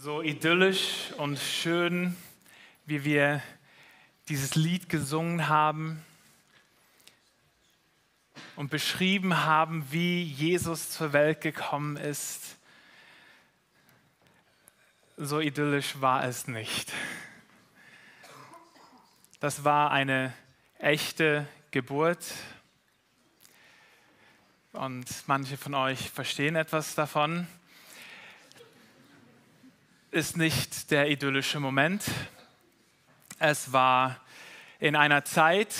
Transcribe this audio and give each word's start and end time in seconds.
so 0.00 0.22
idyllisch 0.22 1.12
und 1.16 1.40
schön, 1.40 2.16
wie 2.86 3.02
wir 3.02 3.42
dieses 4.28 4.54
Lied 4.54 4.88
gesungen 4.88 5.48
haben 5.48 6.04
und 8.54 8.70
beschrieben 8.70 9.44
haben, 9.44 9.90
wie 9.90 10.22
Jesus 10.22 10.90
zur 10.90 11.12
Welt 11.12 11.40
gekommen 11.40 11.96
ist, 11.96 12.58
so 15.16 15.40
idyllisch 15.40 16.00
war 16.00 16.22
es 16.22 16.46
nicht. 16.46 16.92
Das 19.40 19.64
war 19.64 19.90
eine 19.90 20.32
echte 20.78 21.48
Geburt. 21.72 22.24
Und 24.74 25.08
manche 25.26 25.56
von 25.56 25.74
euch 25.74 26.08
verstehen 26.10 26.54
etwas 26.54 26.94
davon 26.94 27.48
ist 30.10 30.38
nicht 30.38 30.90
der 30.90 31.10
idyllische 31.10 31.60
Moment. 31.60 32.02
Es 33.38 33.72
war 33.72 34.18
in 34.78 34.96
einer 34.96 35.24
Zeit 35.24 35.74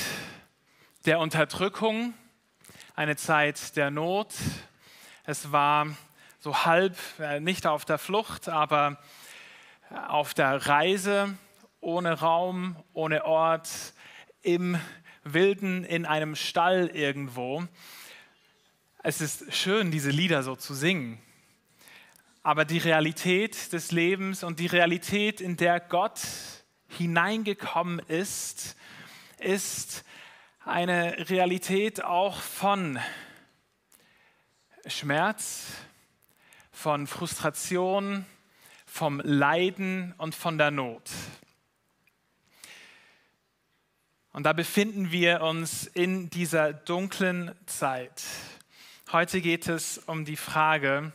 der 1.07 1.19
Unterdrückung, 1.19 2.12
eine 2.95 3.16
Zeit 3.16 3.75
der 3.77 3.91
Not. 3.91 4.35
Es 5.25 5.51
war 5.51 5.87
so 6.41 6.66
halb 6.66 6.97
äh, 7.19 7.41
nicht 7.41 7.66
auf 7.66 7.87
der 7.87 7.97
Flucht, 7.97 8.51
aber 8.51 9.01
auf 10.09 10.35
der 10.35 10.66
Reise, 10.66 11.35
ohne 11.80 12.13
Raum, 12.21 12.77
ohne 12.93 13.24
Ort, 13.24 13.71
im 14.43 14.79
Wilden, 15.24 15.85
in 15.85 16.05
einem 16.05 16.37
Stall 16.37 16.88
irgendwo. 16.88 17.65
Es 19.02 19.23
ist 19.23 19.55
schön, 19.55 19.91
diese 19.91 20.10
Lieder 20.10 20.43
so 20.43 20.55
zu 20.55 20.74
singen. 20.74 21.19
Aber 22.48 22.65
die 22.65 22.79
Realität 22.79 23.75
des 23.75 23.93
Lebens 23.93 24.43
und 24.43 24.59
die 24.59 24.69
Realität, 24.69 25.43
in 25.43 25.59
der 25.59 25.80
Gott 25.80 26.19
hineingekommen 26.87 27.99
ist, 27.99 28.74
ist 29.38 30.02
eine 30.65 31.29
Realität 31.29 32.02
auch 32.02 32.41
von 32.41 32.99
Schmerz, 34.87 35.66
von 36.73 37.07
Frustration, 37.07 38.24
vom 38.87 39.21
Leiden 39.21 40.15
und 40.16 40.35
von 40.35 40.57
der 40.57 40.71
Not. 40.71 41.10
Und 44.32 44.45
da 44.45 44.54
befinden 44.54 45.13
wir 45.13 45.43
uns 45.43 45.87
in 45.87 46.30
dieser 46.30 46.73
dunklen 46.73 47.54
Zeit. 47.66 48.24
Heute 49.13 49.43
geht 49.43 49.69
es 49.69 49.99
um 49.99 50.24
die 50.24 50.37
Frage, 50.37 51.13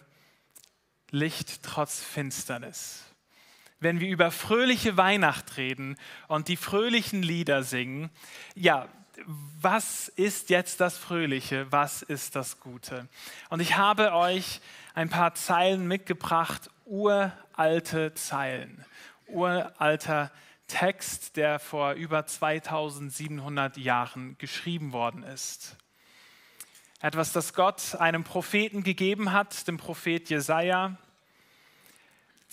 Licht 1.14 1.61
trotz 1.61 2.02
Finsternis. 2.02 3.03
Wenn 3.80 4.00
wir 4.00 4.09
über 4.09 4.31
fröhliche 4.31 4.97
Weihnacht 4.97 5.58
reden 5.58 5.95
und 6.28 6.47
die 6.47 6.58
fröhlichen 6.58 7.22
Lieder 7.22 7.61
singen, 7.61 8.09
ja, 8.55 8.88
was 9.61 10.08
ist 10.08 10.50
jetzt 10.50 10.81
das 10.81 10.97
Fröhliche? 10.97 11.72
Was 11.72 12.02
ist 12.02 12.36
das 12.36 12.59
Gute? 12.59 13.08
Und 13.52 13.59
ich 13.59 13.78
habe 13.78 14.14
euch 14.14 14.59
ein 14.95 15.09
paar 15.09 15.36
Zeilen 15.36 15.88
mitgebracht, 15.88 16.72
uralte 16.83 18.16
Zeilen, 18.16 18.83
uralter 19.27 20.31
Text, 20.67 21.38
der 21.38 21.59
vor 21.59 21.94
über 21.94 22.25
2700 22.25 23.77
Jahren 23.77 24.36
geschrieben 24.39 24.94
worden 24.94 25.22
ist. 25.22 25.77
Etwas, 27.02 27.33
das 27.33 27.53
Gott 27.53 27.98
einem 28.00 28.23
Propheten 28.23 28.81
gegeben 28.81 29.31
hat, 29.31 29.67
dem 29.67 29.77
Prophet 29.77 30.27
Jesaja, 30.31 30.98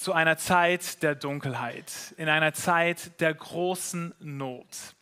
zu 0.01 0.15
einer 0.15 0.39
Zeit 0.39 1.03
der 1.03 1.15
Dunkelheit, 1.15 1.93
in 2.17 2.31
einer 2.31 2.55
Zeit 2.55 3.20
der 3.20 3.34
großen 3.34 4.15
Not. 4.19 4.95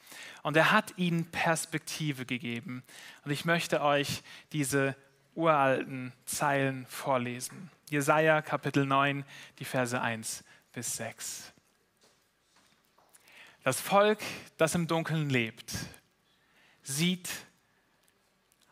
Und 0.43 0.57
er 0.57 0.73
hat 0.73 0.95
ihnen 0.99 1.31
Perspektive 1.31 2.27
gegeben. 2.27 2.83
Und 3.25 3.31
ich 3.31 3.45
möchte 3.45 3.81
euch 3.81 4.25
diese 4.51 4.97
uralten 5.37 6.13
Zeilen 6.25 6.85
vorlesen. 6.87 7.71
Jesaja 7.91 8.43
Kapitel 8.43 8.87
9, 8.87 9.25
die 9.61 9.65
Verse 9.65 10.01
1 10.01 10.43
bis 10.73 10.97
6. 10.97 11.53
Das 13.63 13.81
Volk, 13.81 14.19
das 14.57 14.75
im 14.75 14.89
Dunkeln 14.89 15.31
lebt, 15.31 15.73
sieht 16.83 17.29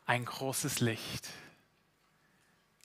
ein 0.06 0.24
großes 0.24 0.80
Licht. 0.80 1.28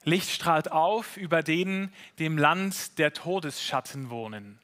Licht 0.04 0.30
strahlt 0.30 0.72
auf 0.72 1.18
über 1.18 1.44
denen, 1.44 1.94
die 2.18 2.26
im 2.26 2.38
Land 2.38 2.98
der 2.98 3.14
Todesschatten 3.14 4.10
wohnen. 4.10 4.60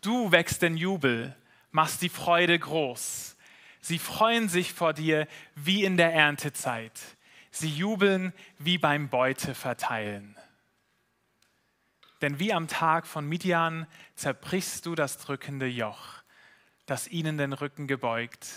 Du 0.00 0.32
wächst 0.32 0.62
den 0.62 0.76
Jubel, 0.76 1.36
machst 1.70 2.02
die 2.02 2.08
Freude 2.08 2.58
groß. 2.58 3.36
Sie 3.80 3.98
freuen 3.98 4.48
sich 4.48 4.72
vor 4.72 4.92
dir 4.92 5.28
wie 5.54 5.84
in 5.84 5.96
der 5.96 6.12
Erntezeit. 6.12 7.00
Sie 7.50 7.70
jubeln 7.70 8.32
wie 8.58 8.78
beim 8.78 9.08
Beute 9.08 9.54
verteilen. 9.54 10.36
Denn 12.20 12.38
wie 12.38 12.52
am 12.52 12.68
Tag 12.68 13.06
von 13.06 13.28
Midian 13.28 13.86
zerbrichst 14.16 14.86
du 14.86 14.94
das 14.94 15.18
drückende 15.18 15.66
Joch, 15.66 16.22
das 16.86 17.06
ihnen 17.06 17.38
den 17.38 17.52
Rücken 17.52 17.86
gebeugt, 17.86 18.48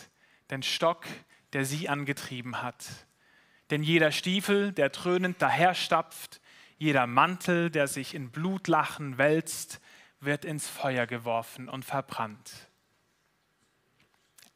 den 0.49 0.63
Stock, 0.63 1.05
der 1.53 1.65
sie 1.65 1.89
angetrieben 1.89 2.61
hat. 2.61 2.85
Denn 3.69 3.83
jeder 3.83 4.11
Stiefel, 4.11 4.71
der 4.71 4.89
dröhnend 4.89 5.41
daherstapft, 5.41 6.39
jeder 6.77 7.07
Mantel, 7.07 7.69
der 7.69 7.87
sich 7.87 8.13
in 8.13 8.29
Blutlachen 8.31 9.17
wälzt, 9.17 9.81
wird 10.19 10.45
ins 10.45 10.67
Feuer 10.67 11.05
geworfen 11.05 11.69
und 11.69 11.83
verbrannt. 11.83 12.51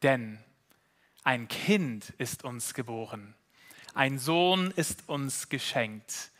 Denn 0.02 0.40
ein 1.24 1.48
Kind 1.48 2.10
ist 2.18 2.44
uns 2.44 2.74
geboren, 2.74 3.36
ein 3.94 4.18
Sohn 4.18 4.72
ist 4.72 5.08
uns 5.10 5.50
geschenkt. 5.50 6.32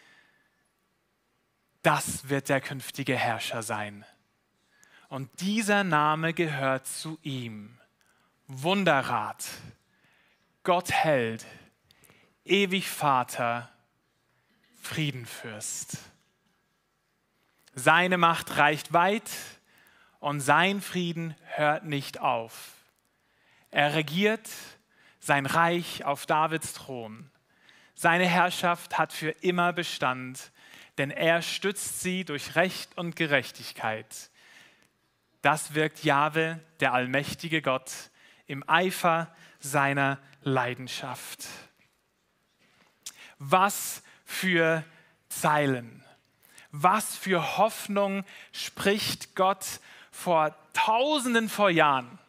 Das 1.84 2.30
wird 2.30 2.50
der 2.50 2.62
künftige 2.62 3.18
Herrscher 3.18 3.64
sein. 3.64 4.06
Und 5.10 5.42
dieser 5.42 5.84
Name 5.84 6.34
gehört 6.34 6.88
zu 6.88 7.20
ihm. 7.22 7.78
Wunderrat, 8.48 9.46
Gott 10.64 10.92
hält, 10.92 11.46
ewig 12.52 12.90
Vater, 12.90 13.70
Friedenfürst. 14.82 15.98
Seine 17.74 18.18
Macht 18.18 18.58
reicht 18.58 18.92
weit 18.92 19.32
und 20.20 20.42
sein 20.42 20.82
Frieden 20.82 21.34
hört 21.46 21.86
nicht 21.86 22.20
auf. 22.20 22.74
Er 23.72 23.96
regiert 23.96 24.50
sein 25.22 25.46
Reich 25.46 26.04
auf 26.04 26.26
Davids 26.26 26.74
Thron. 26.74 27.32
Seine 27.96 28.28
Herrschaft 28.28 28.98
hat 28.98 29.14
für 29.14 29.30
immer 29.30 29.72
Bestand, 29.72 30.52
denn 30.98 31.10
er 31.10 31.42
stützt 31.42 32.02
sie 32.02 32.26
durch 32.26 32.56
Recht 32.56 32.98
und 32.98 33.16
Gerechtigkeit. 33.16 34.30
Das 35.42 35.74
wirkt 35.74 36.04
Jahwe, 36.04 36.60
der 36.82 36.94
allmächtige 36.94 37.62
Gott, 37.62 37.92
im 38.46 38.68
Eifer 38.68 39.34
seiner 39.60 40.20
Leidenschaft. 40.42 41.48
Was 43.44 44.04
für 44.24 44.84
Zeilen. 45.28 46.04
Was 46.70 47.16
für 47.16 47.58
Hoffnung 47.58 48.24
spricht 48.52 49.36
Gott 49.36 49.66
vor 50.12 50.56
Tausenden 50.74 51.50
vor 51.50 51.72
Jahren 51.72 52.20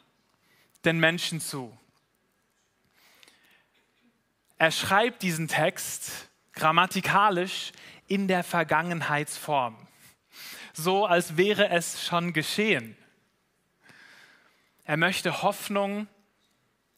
den 0.87 0.99
Menschen 0.99 1.39
zu. 1.39 1.77
Er 4.57 4.71
schreibt 4.71 5.23
diesen 5.23 5.49
Text 5.49 6.31
grammatikalisch 6.55 7.73
in 8.07 8.27
der 8.27 8.43
Vergangenheitsform, 8.43 9.77
so 10.73 11.05
als 11.05 11.37
wäre 11.37 11.69
es 11.69 12.03
schon 12.03 12.33
geschehen. 12.33 12.97
Er 14.85 14.97
möchte 14.97 15.43
Hoffnung 15.43 16.09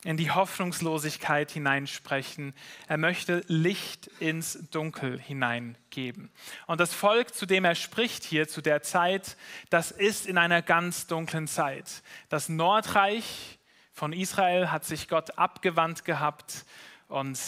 in 0.05 0.19
die 0.19 0.31
Hoffnungslosigkeit 0.31 1.51
hineinsprechen. 1.51 2.55
Er 2.87 2.99
möchte 2.99 3.43
Licht 3.49 4.09
ins 4.21 4.69
Dunkel 4.71 5.19
hineingeben. 5.19 6.31
Und 6.67 6.79
das 6.79 6.93
Volk, 6.95 7.35
zu 7.35 7.47
dem 7.47 7.65
er 7.65 7.75
spricht 7.75 8.23
hier, 8.23 8.47
zu 8.47 8.61
der 8.61 8.83
Zeit, 8.83 9.37
das 9.71 9.91
ist 9.91 10.27
in 10.27 10.39
einer 10.39 10.63
ganz 10.63 11.07
dunklen 11.07 11.49
Zeit. 11.49 12.03
Das 12.29 12.49
Nordreich 12.51 13.59
von 13.93 14.13
Israel 14.13 14.71
hat 14.71 14.85
sich 14.85 15.09
Gott 15.09 15.39
abgewandt 15.39 16.05
gehabt 16.05 16.67
und 17.09 17.39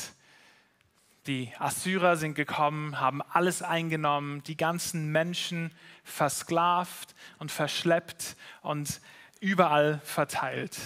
die 1.26 1.52
Assyrer 1.58 2.16
sind 2.16 2.34
gekommen, 2.34 3.00
haben 3.00 3.20
alles 3.20 3.60
eingenommen, 3.60 4.44
die 4.44 4.56
ganzen 4.56 5.10
Menschen 5.10 5.72
versklavt 6.04 7.16
und 7.38 7.50
verschleppt 7.50 8.36
und 8.62 9.00
überall 9.40 10.00
verteilt. 10.04 10.78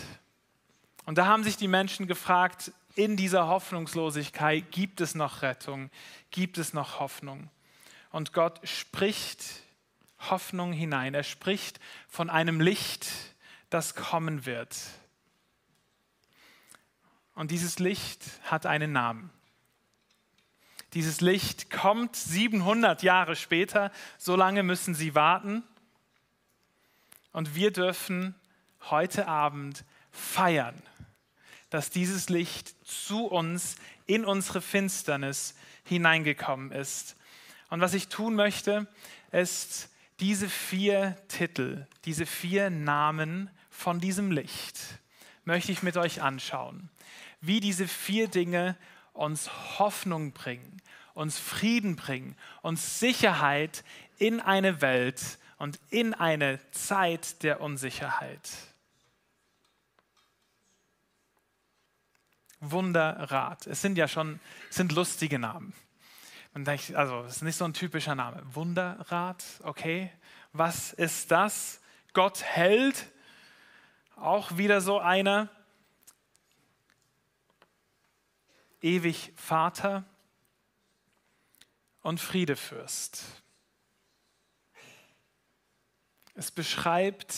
Und 1.10 1.18
da 1.18 1.26
haben 1.26 1.42
sich 1.42 1.56
die 1.56 1.66
Menschen 1.66 2.06
gefragt, 2.06 2.70
in 2.94 3.16
dieser 3.16 3.48
Hoffnungslosigkeit 3.48 4.70
gibt 4.70 5.00
es 5.00 5.16
noch 5.16 5.42
Rettung, 5.42 5.90
gibt 6.30 6.56
es 6.56 6.72
noch 6.72 7.00
Hoffnung. 7.00 7.50
Und 8.12 8.32
Gott 8.32 8.60
spricht 8.62 9.44
Hoffnung 10.20 10.72
hinein. 10.72 11.14
Er 11.14 11.24
spricht 11.24 11.80
von 12.06 12.30
einem 12.30 12.60
Licht, 12.60 13.08
das 13.70 13.96
kommen 13.96 14.46
wird. 14.46 14.76
Und 17.34 17.50
dieses 17.50 17.80
Licht 17.80 18.24
hat 18.44 18.64
einen 18.64 18.92
Namen. 18.92 19.30
Dieses 20.94 21.20
Licht 21.20 21.72
kommt 21.72 22.14
700 22.14 23.02
Jahre 23.02 23.34
später, 23.34 23.90
so 24.16 24.36
lange 24.36 24.62
müssen 24.62 24.94
sie 24.94 25.16
warten. 25.16 25.64
Und 27.32 27.56
wir 27.56 27.72
dürfen 27.72 28.36
heute 28.90 29.26
Abend 29.26 29.84
feiern, 30.12 30.80
dass 31.70 31.90
dieses 31.90 32.28
Licht 32.28 32.74
zu 32.86 33.26
uns 33.26 33.76
in 34.06 34.24
unsere 34.24 34.60
Finsternis 34.60 35.54
hineingekommen 35.84 36.72
ist. 36.72 37.16
Und 37.68 37.80
was 37.80 37.94
ich 37.94 38.08
tun 38.08 38.34
möchte, 38.34 38.86
ist 39.32 39.88
diese 40.18 40.48
vier 40.48 41.16
Titel, 41.28 41.86
diese 42.04 42.26
vier 42.26 42.68
Namen 42.70 43.48
von 43.70 44.00
diesem 44.00 44.30
Licht, 44.30 44.78
möchte 45.44 45.72
ich 45.72 45.82
mit 45.82 45.96
euch 45.96 46.20
anschauen. 46.20 46.90
Wie 47.40 47.60
diese 47.60 47.88
vier 47.88 48.28
Dinge 48.28 48.76
uns 49.12 49.78
Hoffnung 49.78 50.32
bringen, 50.32 50.82
uns 51.14 51.38
Frieden 51.38 51.96
bringen, 51.96 52.36
uns 52.62 53.00
Sicherheit 53.00 53.84
in 54.18 54.40
eine 54.40 54.80
Welt 54.80 55.38
und 55.58 55.78
in 55.90 56.14
eine 56.14 56.58
Zeit 56.72 57.42
der 57.42 57.60
Unsicherheit. 57.60 58.50
Wunderrat. 62.60 63.66
Es 63.66 63.80
sind 63.82 63.96
ja 63.96 64.06
schon 64.06 64.38
sind 64.68 64.92
lustige 64.92 65.38
Namen. 65.38 65.72
Man 66.52 66.64
denkt, 66.64 66.94
also, 66.94 67.20
es 67.22 67.36
ist 67.36 67.42
nicht 67.42 67.56
so 67.56 67.64
ein 67.64 67.74
typischer 67.74 68.14
Name. 68.14 68.42
Wunderrat, 68.54 69.44
okay. 69.62 70.10
Was 70.52 70.92
ist 70.92 71.30
das? 71.30 71.80
Gott 72.12 72.42
hält. 72.42 73.10
Auch 74.16 74.56
wieder 74.56 74.80
so 74.80 74.98
einer. 74.98 75.48
Ewig 78.82 79.32
Vater 79.36 80.04
und 82.02 82.20
Friedefürst. 82.20 83.24
Es 86.34 86.50
beschreibt, 86.50 87.36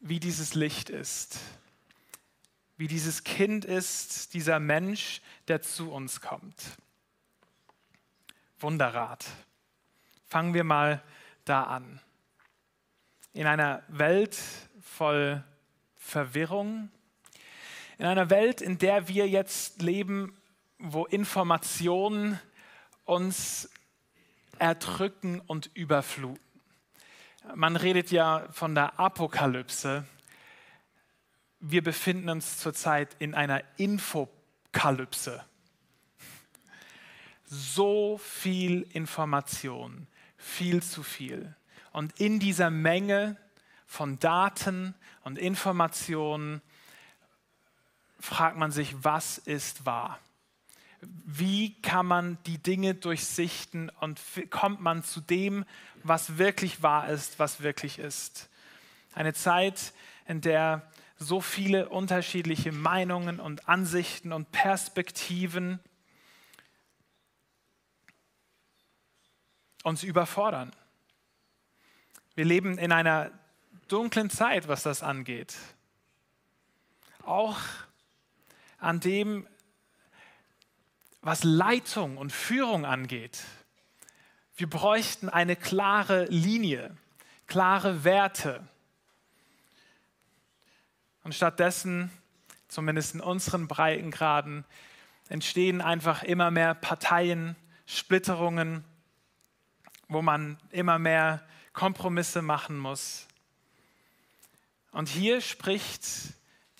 wie 0.00 0.18
dieses 0.18 0.54
Licht 0.54 0.90
ist, 0.90 1.38
wie 2.80 2.88
dieses 2.88 3.24
Kind 3.24 3.66
ist, 3.66 4.32
dieser 4.32 4.58
Mensch, 4.58 5.20
der 5.48 5.60
zu 5.60 5.92
uns 5.92 6.22
kommt. 6.22 6.78
Wunderrat. 8.58 9.26
Fangen 10.26 10.54
wir 10.54 10.64
mal 10.64 11.02
da 11.44 11.64
an. 11.64 12.00
In 13.34 13.46
einer 13.46 13.82
Welt 13.88 14.38
voll 14.80 15.44
Verwirrung, 15.94 16.90
in 17.98 18.06
einer 18.06 18.30
Welt, 18.30 18.62
in 18.62 18.78
der 18.78 19.08
wir 19.08 19.28
jetzt 19.28 19.82
leben, 19.82 20.34
wo 20.78 21.04
Informationen 21.04 22.40
uns 23.04 23.68
erdrücken 24.58 25.40
und 25.40 25.70
überfluten. 25.74 26.42
Man 27.54 27.76
redet 27.76 28.10
ja 28.10 28.48
von 28.52 28.74
der 28.74 28.98
Apokalypse. 28.98 30.06
Wir 31.60 31.82
befinden 31.82 32.28
uns 32.28 32.58
zurzeit 32.58 33.14
in 33.18 33.34
einer 33.34 33.62
Infokalypse. 33.76 35.44
So 37.46 38.18
viel 38.18 38.82
Information, 38.92 40.06
viel 40.36 40.82
zu 40.82 41.02
viel. 41.02 41.54
Und 41.92 42.18
in 42.20 42.38
dieser 42.38 42.70
Menge 42.70 43.36
von 43.86 44.18
Daten 44.18 44.94
und 45.22 45.38
Informationen 45.38 46.62
fragt 48.20 48.56
man 48.56 48.70
sich, 48.70 48.94
was 49.02 49.38
ist 49.38 49.84
wahr? 49.86 50.20
wie 51.02 51.74
kann 51.82 52.06
man 52.06 52.38
die 52.46 52.58
Dinge 52.58 52.94
durchsichten 52.94 53.90
und 54.00 54.20
kommt 54.50 54.80
man 54.80 55.02
zu 55.02 55.20
dem, 55.20 55.64
was 56.02 56.38
wirklich 56.38 56.82
wahr 56.82 57.08
ist, 57.08 57.38
was 57.38 57.62
wirklich 57.62 57.98
ist. 57.98 58.48
Eine 59.14 59.32
Zeit, 59.32 59.92
in 60.26 60.40
der 60.40 60.82
so 61.20 61.42
viele 61.42 61.90
unterschiedliche 61.90 62.72
Meinungen 62.72 63.40
und 63.40 63.68
Ansichten 63.68 64.32
und 64.32 64.50
Perspektiven 64.52 65.78
uns 69.84 70.02
überfordern. 70.02 70.72
Wir 72.34 72.46
leben 72.46 72.78
in 72.78 72.90
einer 72.90 73.30
dunklen 73.88 74.30
Zeit, 74.30 74.66
was 74.66 74.82
das 74.82 75.02
angeht. 75.02 75.56
Auch 77.22 77.58
an 78.78 78.98
dem 79.00 79.46
was 81.22 81.44
Leitung 81.44 82.16
und 82.16 82.32
Führung 82.32 82.86
angeht. 82.86 83.44
Wir 84.56 84.70
bräuchten 84.70 85.28
eine 85.28 85.54
klare 85.54 86.24
Linie, 86.26 86.96
klare 87.46 88.04
Werte. 88.04 88.66
Und 91.30 91.34
stattdessen, 91.34 92.10
zumindest 92.66 93.14
in 93.14 93.20
unseren 93.20 93.68
Breitengraden, 93.68 94.64
entstehen 95.28 95.80
einfach 95.80 96.24
immer 96.24 96.50
mehr 96.50 96.74
Parteien, 96.74 97.54
Splitterungen, 97.86 98.82
wo 100.08 100.22
man 100.22 100.58
immer 100.70 100.98
mehr 100.98 101.40
Kompromisse 101.72 102.42
machen 102.42 102.76
muss. 102.76 103.28
Und 104.90 105.08
hier 105.08 105.40
spricht 105.40 106.02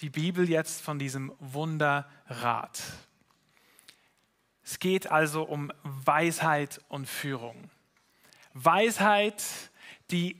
die 0.00 0.10
Bibel 0.10 0.50
jetzt 0.50 0.82
von 0.82 0.98
diesem 0.98 1.32
Wunderrat. 1.38 2.82
Es 4.64 4.80
geht 4.80 5.12
also 5.12 5.44
um 5.44 5.72
Weisheit 5.84 6.80
und 6.88 7.06
Führung. 7.06 7.70
Weisheit, 8.54 9.44
die 10.10 10.34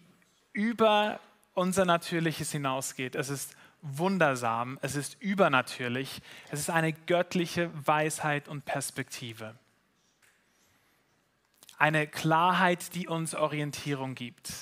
über 0.52 1.20
unser 1.54 1.84
Natürliches 1.84 2.50
hinausgeht. 2.50 3.14
Es 3.14 3.28
ist 3.28 3.54
wundersam, 3.82 4.78
es 4.82 4.94
ist 4.94 5.20
übernatürlich, 5.20 6.22
es 6.50 6.60
ist 6.60 6.70
eine 6.70 6.92
göttliche 6.92 7.70
Weisheit 7.86 8.48
und 8.48 8.64
Perspektive. 8.64 9.54
Eine 11.78 12.06
Klarheit, 12.06 12.94
die 12.94 13.08
uns 13.08 13.34
Orientierung 13.34 14.14
gibt. 14.14 14.52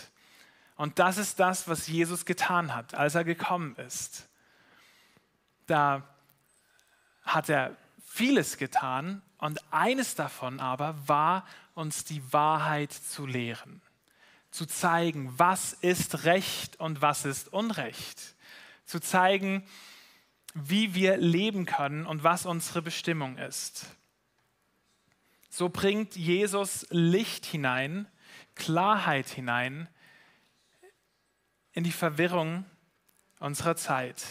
Und 0.76 0.98
das 1.00 1.18
ist 1.18 1.40
das, 1.40 1.66
was 1.66 1.88
Jesus 1.88 2.24
getan 2.24 2.74
hat, 2.74 2.94
als 2.94 3.16
er 3.16 3.24
gekommen 3.24 3.74
ist. 3.76 4.28
Da 5.66 6.02
hat 7.22 7.48
er 7.48 7.76
vieles 8.04 8.56
getan, 8.56 9.22
und 9.38 9.60
eines 9.72 10.16
davon 10.16 10.60
aber 10.60 10.96
war, 11.06 11.46
uns 11.74 12.04
die 12.04 12.32
Wahrheit 12.32 12.92
zu 12.92 13.24
lehren, 13.24 13.80
zu 14.50 14.66
zeigen, 14.66 15.32
was 15.38 15.72
ist 15.72 16.24
Recht 16.24 16.78
und 16.80 17.00
was 17.00 17.24
ist 17.24 17.52
Unrecht, 17.52 18.34
zu 18.88 19.00
zeigen, 19.00 19.68
wie 20.54 20.94
wir 20.94 21.18
leben 21.18 21.66
können 21.66 22.06
und 22.06 22.24
was 22.24 22.46
unsere 22.46 22.80
Bestimmung 22.80 23.36
ist. 23.36 23.84
So 25.50 25.68
bringt 25.68 26.16
Jesus 26.16 26.86
Licht 26.88 27.44
hinein, 27.44 28.08
Klarheit 28.54 29.28
hinein 29.28 29.88
in 31.72 31.84
die 31.84 31.92
Verwirrung 31.92 32.64
unserer 33.38 33.76
Zeit. 33.76 34.24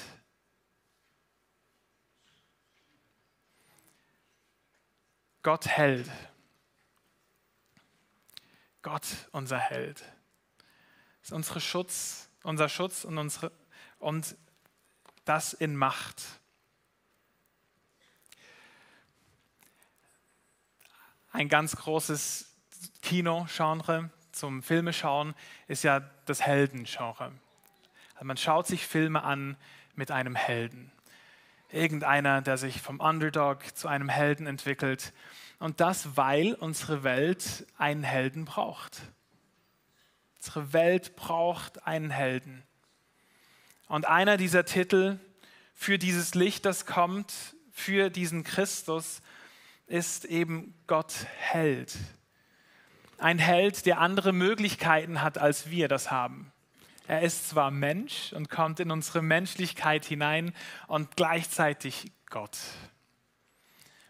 Gott 5.44 5.68
hält. 5.68 6.10
Gott, 8.82 9.06
unser 9.32 9.60
Held. 9.60 10.04
Ist 11.22 11.32
unsere 11.32 11.62
Schutz, 11.62 12.30
unser 12.42 12.70
Schutz 12.70 13.06
und, 13.06 13.20
unsere, 13.20 13.52
und 14.00 14.36
das 15.28 15.54
in 15.54 15.76
Macht. 15.76 16.24
Ein 21.32 21.50
ganz 21.50 21.76
großes 21.76 22.50
Kino-Genre 23.02 24.10
zum 24.32 24.64
Filme 24.64 24.94
schauen 24.94 25.36
ist 25.68 25.84
ja 25.84 26.00
das 26.26 26.42
Heldengenre. 26.42 27.32
Also 28.16 28.26
man 28.26 28.38
schaut 28.38 28.68
sich 28.68 28.88
Filme 28.88 29.24
an 29.24 29.56
mit 29.96 30.12
einem 30.12 30.36
Helden 30.36 30.92
irgendeiner, 31.70 32.42
der 32.42 32.58
sich 32.58 32.82
vom 32.82 33.00
Underdog 33.00 33.76
zu 33.76 33.88
einem 33.88 34.10
Helden 34.10 34.48
entwickelt. 34.48 35.14
Und 35.60 35.80
das, 35.80 36.16
weil 36.16 36.54
unsere 36.54 37.04
Welt 37.04 37.66
einen 37.78 38.04
Helden 38.04 38.46
braucht. 38.46 39.02
Unsere 40.38 40.74
Welt 40.74 41.16
braucht 41.16 41.86
einen 41.86 42.12
Helden. 42.12 42.64
Und 43.88 44.06
einer 44.06 44.38
dieser 44.38 44.66
Titel 44.66 45.20
für 45.74 45.98
dieses 45.98 46.36
Licht, 46.36 46.66
das 46.66 46.86
kommt, 46.86 47.34
für 47.72 48.10
diesen 48.10 48.44
Christus, 48.44 49.22
ist 49.88 50.26
eben 50.26 50.74
Gott 50.88 51.14
Held. 51.38 51.96
Ein 53.18 53.40
Held, 53.40 53.86
der 53.86 54.00
andere 54.00 54.34
Möglichkeiten 54.34 55.22
hat, 55.22 55.38
als 55.38 55.70
wir 55.70 55.88
das 55.88 56.12
haben. 56.12 56.52
Er 57.08 57.22
ist 57.22 57.50
zwar 57.50 57.72
Mensch 57.72 58.34
und 58.34 58.50
kommt 58.50 58.82
in 58.82 58.92
unsere 58.92 59.22
Menschlichkeit 59.22 60.04
hinein 60.04 60.54
und 60.88 61.16
gleichzeitig 61.16 62.12
Gott. 62.30 62.58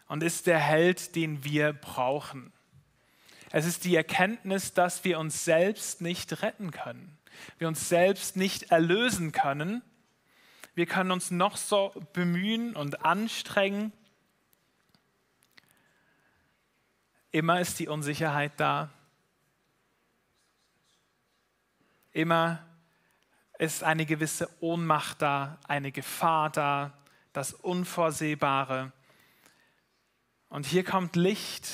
Und 0.08 0.22
ist 0.22 0.46
der 0.46 0.58
Held, 0.58 1.14
den 1.14 1.44
wir 1.44 1.72
brauchen. 1.72 2.52
Es 3.50 3.66
ist 3.66 3.84
die 3.84 3.94
Erkenntnis, 3.94 4.74
dass 4.74 5.04
wir 5.04 5.18
uns 5.18 5.44
selbst 5.44 6.00
nicht 6.00 6.42
retten 6.42 6.70
können. 6.70 7.17
Wir 7.58 7.68
uns 7.68 7.88
selbst 7.88 8.36
nicht 8.36 8.70
erlösen 8.70 9.32
können. 9.32 9.82
Wir 10.74 10.86
können 10.86 11.10
uns 11.10 11.30
noch 11.30 11.56
so 11.56 11.92
bemühen 12.12 12.76
und 12.76 13.04
anstrengen. 13.04 13.92
Immer 17.30 17.60
ist 17.60 17.78
die 17.78 17.88
Unsicherheit 17.88 18.52
da. 18.56 18.90
Immer 22.12 22.64
ist 23.58 23.82
eine 23.82 24.06
gewisse 24.06 24.48
Ohnmacht 24.60 25.20
da, 25.20 25.58
eine 25.66 25.92
Gefahr 25.92 26.50
da, 26.50 26.92
das 27.32 27.52
Unvorsehbare. 27.52 28.92
Und 30.48 30.64
hier 30.64 30.84
kommt 30.84 31.16
Licht 31.16 31.68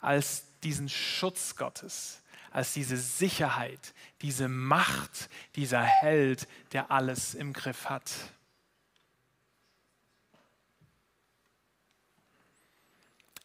als 0.00 0.44
diesen 0.60 0.88
Schutz 0.88 1.56
Gottes, 1.56 2.22
als 2.58 2.72
diese 2.72 2.96
Sicherheit, 2.96 3.94
diese 4.20 4.48
Macht, 4.48 5.30
dieser 5.54 5.80
Held, 5.80 6.48
der 6.72 6.90
alles 6.90 7.36
im 7.36 7.52
Griff 7.52 7.88
hat. 7.88 8.10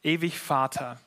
Ewig 0.02 0.40
Vater. 0.40 1.00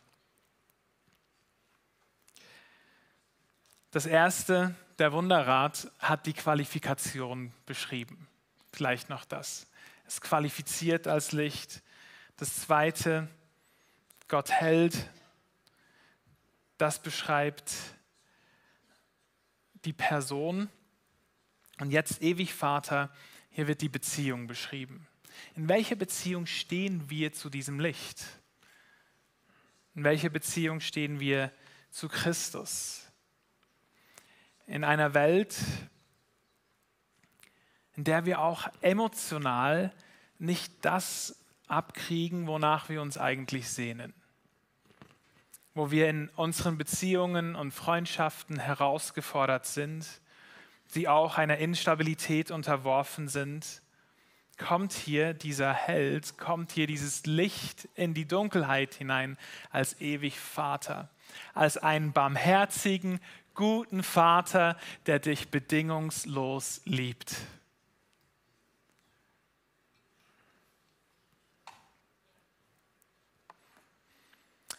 Das 3.90 4.06
erste, 4.06 4.76
der 5.00 5.10
Wunderrat 5.10 5.90
hat 5.98 6.26
die 6.26 6.32
Qualifikation 6.32 7.52
beschrieben. 7.66 8.28
Vielleicht 8.72 9.08
noch 9.08 9.24
das. 9.24 9.66
Es 10.06 10.20
qualifiziert 10.20 11.08
als 11.08 11.32
Licht. 11.32 11.82
Das 12.36 12.54
zweite, 12.54 13.26
Gott 14.28 14.52
hält. 14.52 15.10
Das 16.78 17.02
beschreibt 17.02 17.95
die 19.86 19.92
Person. 19.92 20.68
Und 21.78 21.90
jetzt 21.90 22.22
ewig 22.22 22.52
Vater, 22.52 23.10
hier 23.50 23.68
wird 23.68 23.80
die 23.80 23.88
Beziehung 23.88 24.46
beschrieben. 24.46 25.06
In 25.54 25.68
welcher 25.68 25.96
Beziehung 25.96 26.46
stehen 26.46 27.08
wir 27.08 27.32
zu 27.32 27.50
diesem 27.50 27.80
Licht? 27.80 28.24
In 29.94 30.04
welcher 30.04 30.28
Beziehung 30.28 30.80
stehen 30.80 31.20
wir 31.20 31.50
zu 31.90 32.08
Christus? 32.08 33.06
in 34.66 34.84
einer 34.84 35.14
Welt, 35.14 35.56
in 37.94 38.04
der 38.04 38.26
wir 38.26 38.40
auch 38.40 38.68
emotional 38.80 39.92
nicht 40.38 40.84
das 40.84 41.40
abkriegen, 41.66 42.46
wonach 42.46 42.88
wir 42.88 43.00
uns 43.00 43.16
eigentlich 43.16 43.68
sehnen. 43.68 44.12
Wo 45.76 45.90
wir 45.90 46.08
in 46.08 46.30
unseren 46.36 46.78
Beziehungen 46.78 47.54
und 47.54 47.70
Freundschaften 47.70 48.58
herausgefordert 48.58 49.66
sind, 49.66 50.06
die 50.94 51.06
auch 51.06 51.36
einer 51.36 51.58
Instabilität 51.58 52.50
unterworfen 52.50 53.28
sind, 53.28 53.82
kommt 54.56 54.94
hier 54.94 55.34
dieser 55.34 55.74
Held, 55.74 56.38
kommt 56.38 56.72
hier 56.72 56.86
dieses 56.86 57.26
Licht 57.26 57.90
in 57.94 58.14
die 58.14 58.24
Dunkelheit 58.24 58.94
hinein 58.94 59.36
als 59.70 60.00
ewig 60.00 60.40
Vater, 60.40 61.10
als 61.52 61.76
einen 61.76 62.12
barmherzigen, 62.12 63.20
guten 63.54 64.02
Vater, 64.02 64.78
der 65.04 65.18
dich 65.18 65.50
bedingungslos 65.50 66.80
liebt. 66.86 67.36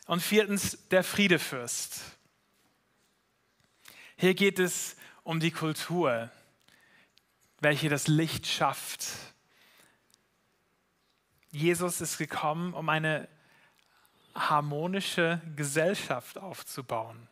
Und 0.07 0.21
viertens, 0.21 0.87
der 0.89 1.03
Friedefürst. 1.03 2.01
Hier 4.15 4.33
geht 4.33 4.57
es 4.57 4.95
um 5.23 5.39
die 5.39 5.51
Kultur, 5.51 6.31
welche 7.59 7.89
das 7.89 8.07
Licht 8.07 8.47
schafft. 8.47 9.05
Jesus 11.51 12.01
ist 12.01 12.17
gekommen, 12.17 12.73
um 12.73 12.87
eine 12.87 13.27
harmonische 14.33 15.41
Gesellschaft 15.55 16.37
aufzubauen. 16.37 17.27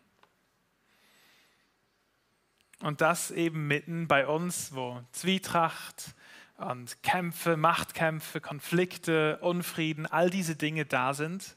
Und 2.80 3.00
das 3.00 3.32
eben 3.32 3.68
mitten 3.68 4.08
bei 4.08 4.28
uns, 4.28 4.76
wo 4.76 5.02
Zwietracht 5.12 6.14
und 6.58 7.02
Kämpfe, 7.04 7.56
Machtkämpfe, 7.56 8.42
Konflikte, 8.42 9.40
Unfrieden, 9.40 10.06
all 10.06 10.30
diese 10.30 10.58
Dinge 10.58 10.86
da 10.86 11.14
sind. 11.14 11.56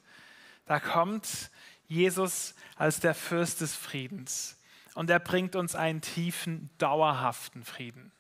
Da 0.69 0.79
kommt 0.81 1.51
Jesus 1.87 2.55
als 2.77 3.01
der 3.01 3.15
Fürst 3.15 3.63
des 3.63 3.75
Friedens. 3.75 4.59
Und 4.95 5.09
er 5.09 5.19
bringt 5.19 5.57
uns 5.57 5.75
einen 5.75 6.03
tiefen, 6.03 6.69
dauerhaften 6.77 7.65
Frieden, 7.65 8.13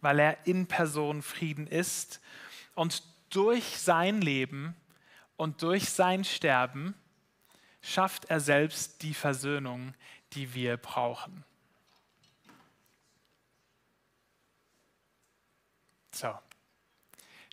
weil 0.00 0.18
er 0.18 0.46
in 0.48 0.66
Person 0.66 1.22
Frieden 1.22 1.68
ist. 1.68 2.20
Und 2.74 3.04
durch 3.30 3.78
sein 3.78 4.20
Leben 4.20 4.74
und 5.36 5.62
durch 5.62 5.90
sein 5.90 6.24
Sterben 6.24 6.94
schafft 7.82 8.24
er 8.24 8.40
selbst 8.40 9.02
die 9.02 9.14
Versöhnung, 9.14 9.94
die 10.32 10.54
wir 10.54 10.76
brauchen. 10.76 11.44
So, 16.10 16.36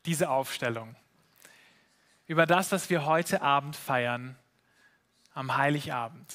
diese 0.05 0.31
Aufstellung 0.31 0.95
über 2.27 2.45
das, 2.45 2.71
was 2.71 2.89
wir 2.89 3.05
heute 3.05 3.41
Abend 3.41 3.75
feiern, 3.75 4.37
am 5.33 5.55
Heiligabend, 5.57 6.33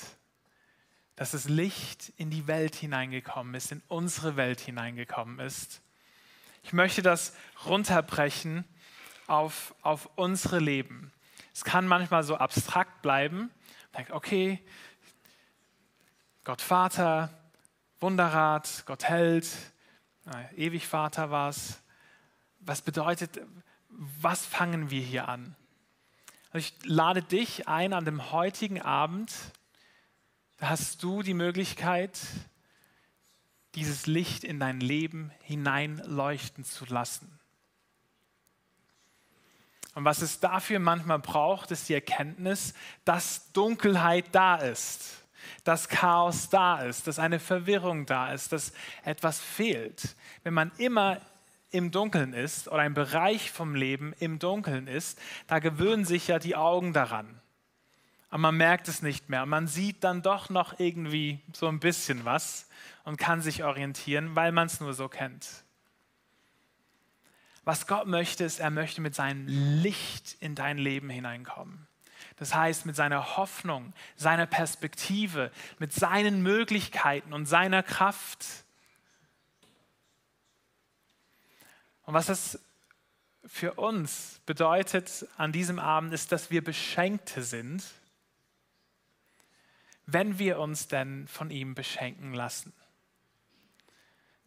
dass 1.16 1.32
das 1.32 1.48
Licht 1.48 2.12
in 2.16 2.30
die 2.30 2.46
Welt 2.46 2.74
hineingekommen 2.74 3.54
ist, 3.54 3.72
in 3.72 3.82
unsere 3.88 4.36
Welt 4.36 4.60
hineingekommen 4.60 5.38
ist. 5.38 5.82
Ich 6.62 6.72
möchte 6.72 7.02
das 7.02 7.36
runterbrechen 7.66 8.64
auf, 9.26 9.74
auf 9.82 10.08
unsere 10.16 10.58
Leben. 10.58 11.12
Es 11.52 11.64
kann 11.64 11.86
manchmal 11.86 12.22
so 12.22 12.36
abstrakt 12.36 13.02
bleiben. 13.02 13.50
Denkt, 13.96 14.12
okay, 14.12 14.64
Gott 16.44 16.60
Vater, 16.60 17.30
Wunderrat, 18.00 18.84
Gott 18.86 19.04
Held, 19.04 19.48
ewig 20.56 20.86
Vater 20.86 21.30
war 21.30 21.50
es 21.50 21.82
was 22.64 22.82
bedeutet, 22.82 23.40
was 23.88 24.46
fangen 24.46 24.90
wir 24.90 25.02
hier 25.02 25.28
an? 25.28 25.56
Also 26.52 26.68
ich 26.68 26.84
lade 26.84 27.22
dich 27.22 27.66
ein 27.66 27.94
an 27.94 28.04
dem 28.04 28.30
heutigen 28.30 28.82
Abend, 28.82 29.32
da 30.58 30.68
hast 30.68 31.02
du 31.02 31.22
die 31.22 31.32
Möglichkeit, 31.32 32.20
dieses 33.74 34.06
Licht 34.06 34.44
in 34.44 34.60
dein 34.60 34.78
Leben 34.80 35.32
hineinleuchten 35.40 36.62
zu 36.64 36.84
lassen. 36.84 37.40
Und 39.94 40.04
was 40.04 40.20
es 40.20 40.40
dafür 40.40 40.78
manchmal 40.78 41.20
braucht, 41.20 41.70
ist 41.70 41.88
die 41.88 41.94
Erkenntnis, 41.94 42.74
dass 43.06 43.50
Dunkelheit 43.52 44.26
da 44.32 44.56
ist, 44.56 45.24
dass 45.64 45.88
Chaos 45.88 46.50
da 46.50 46.82
ist, 46.82 47.06
dass 47.06 47.18
eine 47.18 47.40
Verwirrung 47.40 48.04
da 48.04 48.30
ist, 48.30 48.52
dass 48.52 48.74
etwas 49.04 49.40
fehlt. 49.40 50.16
Wenn 50.42 50.52
man 50.52 50.70
immer 50.76 51.18
im 51.72 51.90
Dunkeln 51.90 52.32
ist 52.32 52.68
oder 52.68 52.82
ein 52.82 52.94
Bereich 52.94 53.50
vom 53.50 53.74
Leben 53.74 54.14
im 54.18 54.38
Dunkeln 54.38 54.86
ist, 54.86 55.18
da 55.46 55.58
gewöhnen 55.58 56.04
sich 56.04 56.28
ja 56.28 56.38
die 56.38 56.56
Augen 56.56 56.92
daran. 56.92 57.40
Aber 58.28 58.38
man 58.38 58.56
merkt 58.56 58.88
es 58.88 59.02
nicht 59.02 59.28
mehr. 59.28 59.44
Man 59.44 59.66
sieht 59.66 60.04
dann 60.04 60.22
doch 60.22 60.48
noch 60.48 60.78
irgendwie 60.78 61.40
so 61.52 61.68
ein 61.68 61.80
bisschen 61.80 62.24
was 62.24 62.68
und 63.04 63.18
kann 63.18 63.42
sich 63.42 63.64
orientieren, 63.64 64.34
weil 64.34 64.52
man 64.52 64.68
es 64.68 64.80
nur 64.80 64.94
so 64.94 65.08
kennt. 65.08 65.64
Was 67.64 67.86
Gott 67.86 68.06
möchte, 68.06 68.44
ist, 68.44 68.58
er 68.58 68.70
möchte 68.70 69.00
mit 69.00 69.14
seinem 69.14 69.46
Licht 69.46 70.36
in 70.40 70.54
dein 70.54 70.78
Leben 70.78 71.10
hineinkommen. 71.10 71.86
Das 72.36 72.54
heißt, 72.54 72.86
mit 72.86 72.96
seiner 72.96 73.36
Hoffnung, 73.36 73.92
seiner 74.16 74.46
Perspektive, 74.46 75.52
mit 75.78 75.92
seinen 75.92 76.42
Möglichkeiten 76.42 77.32
und 77.32 77.46
seiner 77.46 77.82
Kraft 77.82 78.44
Und 82.12 82.16
was 82.16 82.26
das 82.26 82.60
für 83.42 83.72
uns 83.72 84.42
bedeutet 84.44 85.26
an 85.38 85.50
diesem 85.50 85.78
Abend, 85.78 86.12
ist, 86.12 86.30
dass 86.30 86.50
wir 86.50 86.62
Beschenkte 86.62 87.42
sind, 87.42 87.82
wenn 90.04 90.38
wir 90.38 90.58
uns 90.58 90.88
denn 90.88 91.26
von 91.26 91.48
ihm 91.48 91.74
beschenken 91.74 92.34
lassen. 92.34 92.74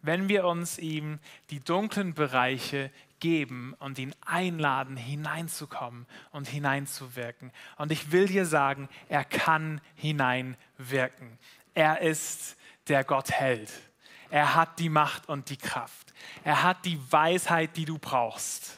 wenn 0.06 0.30
wir 0.30 0.46
uns 0.46 0.78
ihm 0.78 1.20
die 1.50 1.60
dunklen 1.60 2.14
Bereiche 2.14 2.92
geben 3.20 3.74
und 3.80 3.98
ihn 3.98 4.14
einladen, 4.24 4.98
hineinzukommen 4.98 6.06
und 6.32 6.48
hineinzuwirken. 6.48 7.52
Und 7.78 7.92
ich 7.92 8.12
will 8.12 8.28
dir 8.28 8.46
sagen, 8.46 8.88
er 9.10 9.26
kann 9.26 9.82
hineinwirken. 9.96 11.40
Er 11.74 12.02
ist 12.02 12.56
der 12.88 13.04
Gott 13.04 13.32
hält. 13.32 13.72
Er 14.30 14.54
hat 14.54 14.78
die 14.78 14.90
Macht 14.90 15.28
und 15.28 15.50
die 15.50 15.58
Kraft. 15.58 16.05
Er 16.44 16.64
hat 16.64 16.86
die 16.86 17.00
Weisheit, 17.12 17.76
die 17.78 17.86
du 17.86 17.98
brauchst. 17.98 18.78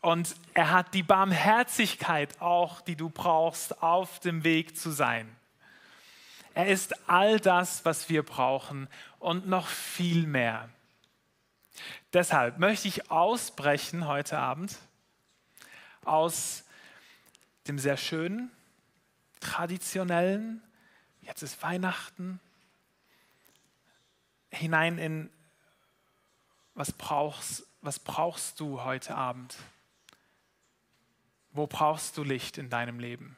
Und 0.00 0.36
er 0.54 0.70
hat 0.70 0.94
die 0.94 1.02
Barmherzigkeit 1.02 2.40
auch, 2.40 2.80
die 2.80 2.96
du 2.96 3.10
brauchst, 3.10 3.82
auf 3.82 4.20
dem 4.20 4.44
Weg 4.44 4.76
zu 4.76 4.90
sein. 4.90 5.34
Er 6.54 6.66
ist 6.66 7.08
all 7.08 7.40
das, 7.40 7.84
was 7.84 8.08
wir 8.08 8.22
brauchen 8.22 8.88
und 9.18 9.48
noch 9.48 9.66
viel 9.66 10.26
mehr. 10.26 10.68
Deshalb 12.12 12.58
möchte 12.58 12.88
ich 12.88 13.10
ausbrechen 13.10 14.06
heute 14.06 14.38
Abend 14.38 14.76
aus 16.04 16.64
dem 17.66 17.78
sehr 17.78 17.96
schönen, 17.96 18.50
traditionellen, 19.40 20.62
jetzt 21.20 21.42
ist 21.42 21.62
Weihnachten, 21.62 22.40
hinein 24.50 24.98
in, 24.98 25.30
was 26.78 26.92
brauchst, 26.92 27.66
was 27.82 27.98
brauchst 27.98 28.60
du 28.60 28.84
heute 28.84 29.16
Abend? 29.16 29.56
Wo 31.50 31.66
brauchst 31.66 32.16
du 32.16 32.22
Licht 32.22 32.56
in 32.56 32.70
deinem 32.70 33.00
Leben? 33.00 33.36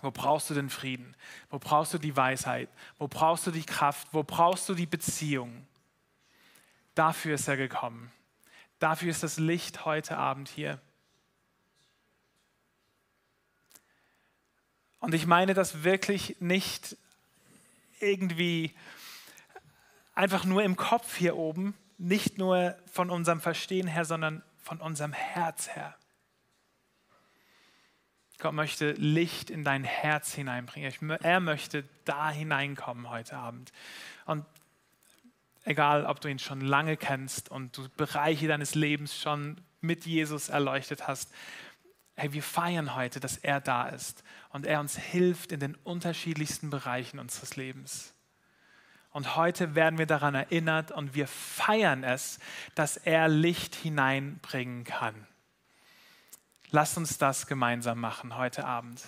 Wo 0.00 0.10
brauchst 0.10 0.48
du 0.48 0.54
den 0.54 0.70
Frieden? 0.70 1.14
Wo 1.50 1.58
brauchst 1.58 1.92
du 1.92 1.98
die 1.98 2.16
Weisheit? 2.16 2.70
Wo 2.96 3.06
brauchst 3.06 3.46
du 3.46 3.50
die 3.50 3.64
Kraft? 3.64 4.08
Wo 4.12 4.22
brauchst 4.22 4.66
du 4.70 4.74
die 4.74 4.86
Beziehung? 4.86 5.66
Dafür 6.94 7.34
ist 7.34 7.48
er 7.48 7.58
gekommen. 7.58 8.10
Dafür 8.78 9.10
ist 9.10 9.22
das 9.22 9.36
Licht 9.36 9.84
heute 9.84 10.16
Abend 10.16 10.48
hier. 10.48 10.80
Und 15.00 15.12
ich 15.12 15.26
meine 15.26 15.52
das 15.52 15.84
wirklich 15.84 16.40
nicht 16.40 16.96
irgendwie 18.00 18.74
einfach 20.14 20.46
nur 20.46 20.62
im 20.62 20.76
Kopf 20.76 21.16
hier 21.16 21.36
oben, 21.36 21.74
nicht 21.98 22.38
nur 22.38 22.76
von 22.90 23.10
unserem 23.10 23.40
Verstehen 23.40 23.86
her, 23.86 24.04
sondern 24.04 24.42
von 24.58 24.80
unserem 24.80 25.12
Herz 25.12 25.68
her. 25.68 25.96
Gott 28.38 28.52
möchte 28.52 28.92
Licht 28.92 29.48
in 29.48 29.64
dein 29.64 29.84
Herz 29.84 30.34
hineinbringen. 30.34 31.10
Er 31.22 31.40
möchte 31.40 31.84
da 32.04 32.30
hineinkommen 32.30 33.08
heute 33.08 33.36
Abend. 33.36 33.72
Und 34.26 34.44
egal, 35.64 36.04
ob 36.04 36.20
du 36.20 36.28
ihn 36.28 36.38
schon 36.38 36.60
lange 36.60 36.96
kennst 36.96 37.50
und 37.50 37.76
du 37.76 37.88
Bereiche 37.96 38.46
deines 38.46 38.74
Lebens 38.74 39.18
schon 39.18 39.60
mit 39.80 40.04
Jesus 40.04 40.48
erleuchtet 40.50 41.08
hast, 41.08 41.32
hey, 42.16 42.32
wir 42.32 42.42
feiern 42.42 42.94
heute, 42.94 43.20
dass 43.20 43.36
er 43.38 43.60
da 43.60 43.88
ist 43.88 44.22
und 44.50 44.66
er 44.66 44.80
uns 44.80 44.96
hilft 44.96 45.52
in 45.52 45.60
den 45.60 45.74
unterschiedlichsten 45.76 46.70
Bereichen 46.70 47.18
unseres 47.18 47.56
Lebens. 47.56 48.15
Und 49.16 49.34
heute 49.34 49.74
werden 49.74 49.98
wir 49.98 50.04
daran 50.04 50.34
erinnert 50.34 50.92
und 50.92 51.14
wir 51.14 51.26
feiern 51.26 52.04
es, 52.04 52.38
dass 52.74 52.98
er 52.98 53.28
Licht 53.28 53.74
hineinbringen 53.74 54.84
kann. 54.84 55.26
Lass 56.68 56.98
uns 56.98 57.16
das 57.16 57.46
gemeinsam 57.46 57.98
machen 57.98 58.36
heute 58.36 58.66
Abend. 58.66 59.02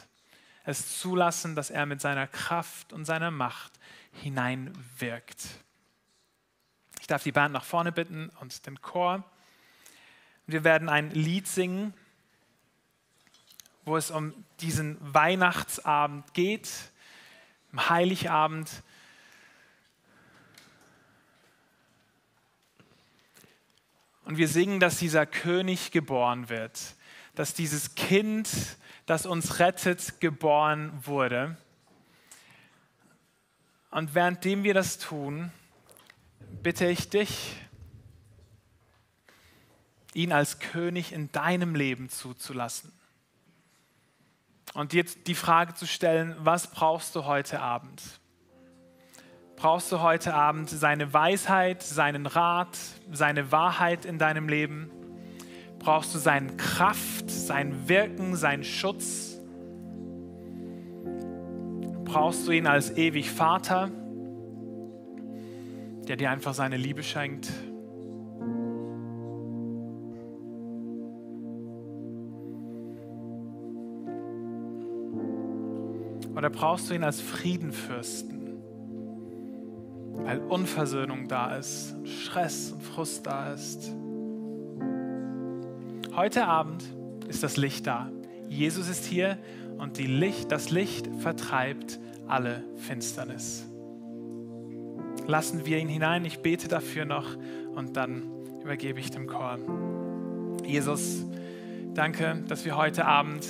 Es 0.65 0.99
zulassen, 0.99 1.55
dass 1.55 1.69
er 1.69 1.85
mit 1.85 2.01
seiner 2.01 2.27
Kraft 2.27 2.95
und 2.95 3.05
seiner 3.05 3.31
Macht 3.31 3.71
hineinwirkt. 4.13 5.47
Ich 7.03 7.07
darf 7.07 7.23
die 7.23 7.33
Band 7.33 7.53
nach 7.53 7.65
vorne 7.65 7.93
bitten 7.93 8.31
und 8.41 8.65
den 8.65 8.81
Chor. 8.81 9.23
Wir 10.47 10.65
werden 10.65 10.89
ein 10.89 11.11
Lied 11.11 11.47
singen, 11.47 11.93
wo 13.85 13.99
es 13.99 14.11
um 14.11 14.33
diesen 14.61 14.97
Weihnachtsabend 15.01 16.33
geht, 16.33 16.71
Heiligabend. 17.77 18.71
Und 24.29 24.37
wir 24.37 24.47
singen, 24.47 24.79
dass 24.79 24.99
dieser 24.99 25.27
König 25.27 25.91
geboren 25.91 26.49
wird 26.49 26.79
dass 27.39 27.55
dieses 27.55 27.95
Kind, 27.95 28.49
das 29.07 29.25
uns 29.25 29.61
rettet, 29.61 30.21
geboren 30.21 30.93
wurde. 31.07 31.57
Und 33.93 34.17
währenddem 34.17 34.65
wir 34.65 34.75
das 34.75 34.99
tun, 34.99 35.53
bitte 36.65 36.87
ich 36.89 37.09
dich, 37.11 37.55
ihn 40.15 40.33
als 40.33 40.59
König 40.59 41.13
in 41.13 41.31
deinem 41.31 41.77
Leben 41.77 42.09
zuzulassen. 42.09 42.93
Und 44.75 44.91
dir 44.91 45.05
die 45.05 45.37
Frage 45.37 45.75
zu 45.75 45.87
stellen, 45.87 46.35
was 46.41 46.73
brauchst 46.73 47.15
du 47.15 47.25
heute 47.25 47.61
Abend? 47.61 48.03
Brauchst 49.59 49.93
du 49.93 50.01
heute 50.01 50.35
Abend 50.35 50.71
seine 50.71 51.13
Weisheit, 51.13 51.83
seinen 51.83 52.27
Rat, 52.27 52.79
seine 53.13 53.53
Wahrheit 53.53 54.05
in 54.05 54.19
deinem 54.19 54.49
Leben? 54.49 54.91
brauchst 55.79 56.15
du 56.15 56.19
seine 56.19 56.57
Kraft, 56.57 57.31
sein 57.31 57.89
Wirken, 57.89 58.37
seinen 58.37 58.65
Schutz. 58.65 59.41
Brauchst 62.05 62.47
du 62.47 62.53
ihn 62.53 62.67
als 62.67 62.97
ewig 62.97 63.31
Vater, 63.31 63.91
der 66.07 66.17
dir 66.17 66.31
einfach 66.31 66.55
seine 66.55 66.77
Liebe 66.77 67.03
schenkt. 67.03 67.51
Oder 76.35 76.51
brauchst 76.51 76.89
du 76.89 76.95
ihn 76.95 77.05
als 77.05 77.21
Friedenfürsten, 77.21 78.38
weil 80.29 80.41
Unversöhnung 80.41 81.27
da 81.27 81.57
ist, 81.57 81.97
Stress 82.05 82.71
und 82.73 82.83
Frust 82.83 83.27
da 83.27 83.51
ist. 83.55 83.91
Heute 86.15 86.47
Abend 86.47 86.85
ist 87.29 87.43
das 87.43 87.57
Licht 87.57 87.87
da. 87.87 88.11
Jesus 88.51 88.91
ist 88.91 89.07
hier 89.07 89.39
und 89.79 89.97
Licht, 89.97 90.53
das 90.53 90.71
Licht 90.71 91.09
vertreibt 91.21 91.99
alle 92.27 92.63
Finsternis. 92.77 93.67
Lassen 95.27 95.65
wir 95.65 95.79
ihn 95.79 95.89
hinein. 95.89 96.27
Ich 96.27 96.41
bete 96.41 96.69
dafür 96.69 97.07
noch 97.07 97.35
und 97.75 97.97
dann 97.97 98.25
übergebe 98.61 99.01
ich 99.01 99.11
dem 99.11 99.29
Chor. 99.29 99.59
Jesus, 100.63 101.25
danke, 101.95 102.45
dass 102.49 102.67
wir 102.67 102.77
heute 102.77 103.07
Abend 103.07 103.47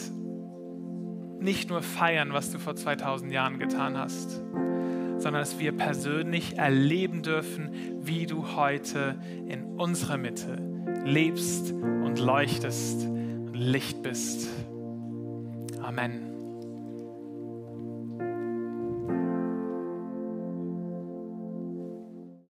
nicht 1.41 1.71
nur 1.71 1.83
feiern, 1.83 2.33
was 2.33 2.53
du 2.53 2.61
vor 2.61 2.77
2000 2.77 3.33
Jahren 3.33 3.59
getan 3.59 3.99
hast, 3.99 4.41
sondern 5.19 5.43
dass 5.43 5.59
wir 5.59 5.73
persönlich 5.73 6.59
erleben 6.59 7.23
dürfen, 7.23 7.71
wie 8.01 8.27
du 8.27 8.57
heute 8.57 9.17
in 9.47 9.65
unserer 9.65 10.17
Mitte 10.17 10.59
lebst 11.05 11.73
und 11.73 12.19
leuchtest 12.19 13.05
und 13.07 13.55
Licht 13.55 14.03
bist. 14.03 14.49
Amen. 15.81 16.28